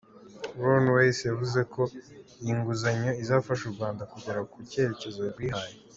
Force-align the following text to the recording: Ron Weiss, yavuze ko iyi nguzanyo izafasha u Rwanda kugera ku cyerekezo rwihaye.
Ron 0.61 0.83
Weiss, 0.93 1.19
yavuze 1.29 1.59
ko 1.73 1.81
iyi 2.41 2.53
nguzanyo 2.59 3.11
izafasha 3.23 3.63
u 3.65 3.73
Rwanda 3.75 4.03
kugera 4.13 4.39
ku 4.51 4.57
cyerekezo 4.69 5.21
rwihaye. 5.31 5.75